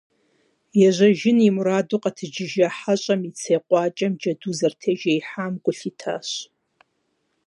[0.87, 6.27] Ежьэжын и мураду къэтэджыжа хьэщӏэм и цей къуакӀэм джэду зэрытежеихьам гу лъитащ.